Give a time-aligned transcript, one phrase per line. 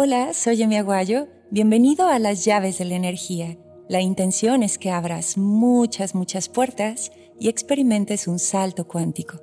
[0.00, 1.26] Hola, soy Emi Aguayo.
[1.50, 3.58] Bienvenido a las llaves de la energía.
[3.88, 9.40] La intención es que abras muchas, muchas puertas y experimentes un salto cuántico.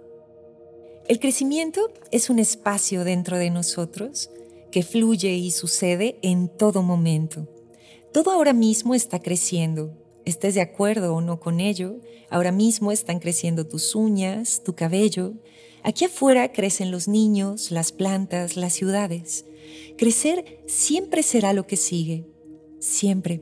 [1.10, 4.30] El crecimiento es un espacio dentro de nosotros
[4.72, 7.50] que fluye y sucede en todo momento.
[8.14, 9.92] Todo ahora mismo está creciendo.
[10.24, 15.34] Estés de acuerdo o no con ello, ahora mismo están creciendo tus uñas, tu cabello.
[15.84, 19.44] Aquí afuera crecen los niños, las plantas, las ciudades.
[19.98, 22.26] Crecer siempre será lo que sigue,
[22.80, 23.42] siempre.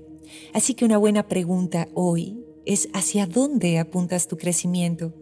[0.53, 5.13] Así que una buena pregunta hoy es hacia dónde apuntas tu crecimiento,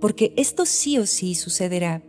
[0.00, 2.02] porque esto sí o sí sucederá,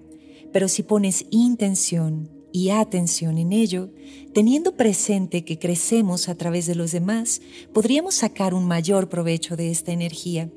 [0.51, 3.89] pero si pones intención y atención en ello,
[4.33, 7.41] teniendo presente que crecemos a través de los demás,
[7.73, 10.51] podríamos sacar un mayor provecho de esta energía.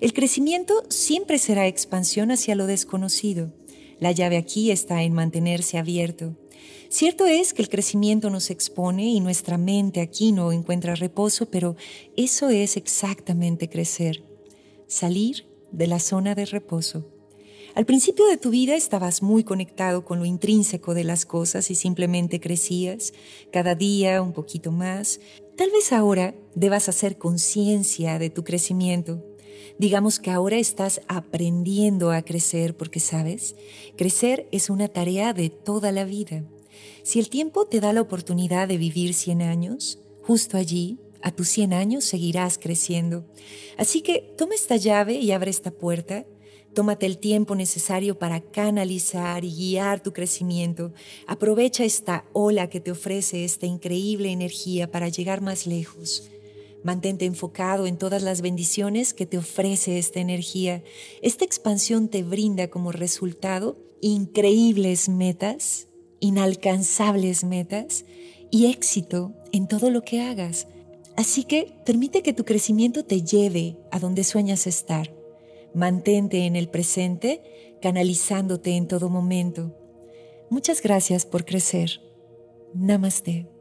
[0.00, 3.54] El crecimiento siempre será expansión hacia lo desconocido.
[3.98, 6.36] La llave aquí está en mantenerse abierto.
[6.88, 11.76] Cierto es que el crecimiento nos expone y nuestra mente aquí no encuentra reposo, pero
[12.16, 14.24] eso es exactamente crecer,
[14.86, 17.06] salir de la zona de reposo.
[17.74, 21.74] Al principio de tu vida estabas muy conectado con lo intrínseco de las cosas y
[21.74, 23.12] simplemente crecías
[23.52, 25.20] cada día un poquito más.
[25.56, 29.27] Tal vez ahora debas hacer conciencia de tu crecimiento.
[29.78, 33.56] Digamos que ahora estás aprendiendo a crecer porque sabes,
[33.96, 36.44] crecer es una tarea de toda la vida.
[37.02, 41.48] Si el tiempo te da la oportunidad de vivir 100 años, justo allí, a tus
[41.48, 43.24] 100 años seguirás creciendo.
[43.76, 46.26] Así que toma esta llave y abre esta puerta.
[46.74, 50.92] Tómate el tiempo necesario para canalizar y guiar tu crecimiento.
[51.26, 56.30] Aprovecha esta ola que te ofrece esta increíble energía para llegar más lejos.
[56.84, 60.82] Mantente enfocado en todas las bendiciones que te ofrece esta energía.
[61.22, 65.88] Esta expansión te brinda como resultado increíbles metas
[66.20, 68.04] inalcanzables metas
[68.50, 70.66] y éxito en todo lo que hagas.
[71.16, 75.12] Así que permite que tu crecimiento te lleve a donde sueñas estar.
[75.74, 77.42] Mantente en el presente,
[77.82, 79.74] canalizándote en todo momento.
[80.50, 82.00] Muchas gracias por crecer.
[82.74, 83.57] Namaste.